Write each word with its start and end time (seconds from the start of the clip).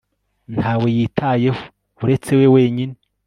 Ntawe 0.55 0.87
yitayeho 0.97 1.61
uretse 2.03 2.31
we 2.39 2.47
wenyine 2.55 2.95